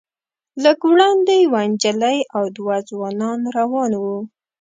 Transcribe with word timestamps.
لږ 0.63 0.79
وړاندې 0.91 1.35
یوه 1.45 1.61
نجلۍ 1.71 2.17
او 2.35 2.43
دوه 2.57 2.75
ځوانان 2.89 3.39
روان 3.57 3.91
وو. 4.01 4.17